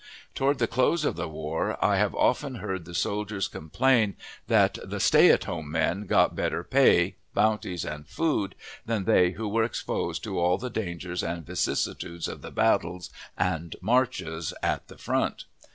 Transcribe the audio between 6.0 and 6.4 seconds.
got